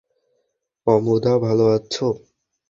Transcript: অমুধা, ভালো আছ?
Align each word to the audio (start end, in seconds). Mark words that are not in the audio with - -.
অমুধা, 0.87 1.33
ভালো 1.45 1.65
আছ? 1.75 1.95